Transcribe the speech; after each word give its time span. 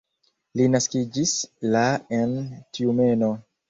Li 0.59 0.65
naskiĝis 0.77 1.35
la 1.77 1.87
en 2.23 2.37
Tjumeno. 2.53 3.35